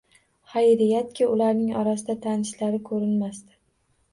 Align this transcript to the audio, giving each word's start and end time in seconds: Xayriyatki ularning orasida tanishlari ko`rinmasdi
Xayriyatki 0.53 1.27
ularning 1.35 1.75
orasida 1.81 2.15
tanishlari 2.25 2.81
ko`rinmasdi 2.89 3.59